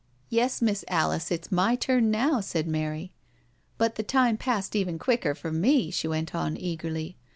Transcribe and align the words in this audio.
Yes, 0.29 0.63
Miss 0.63 0.83
Alice, 0.87 1.29
it's 1.29 1.51
my 1.51 1.75
turn 1.75 2.09
now,'* 2.09 2.41
said 2.41 2.65
Mary." 2.67 3.13
But 3.77 3.97
the 3.97 4.01
time 4.01 4.35
passed 4.35 4.75
even 4.75 4.97
quicker 4.97 5.35
for 5.35 5.51
me," 5.51 5.91
she 5.91 6.07
went 6.07 6.33
on 6.33 6.57
eagerly. 6.57 7.17